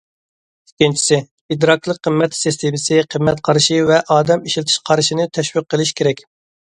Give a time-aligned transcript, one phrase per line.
[0.69, 1.19] ئىككىنچىسى،
[1.55, 6.25] ئىدراكلىق قىممەت سىستېمىسى، قىممەت قارىشى ۋە ئادەم ئىشلىتىش قارىشىنى تەشۋىق قىلىشى كېرەك.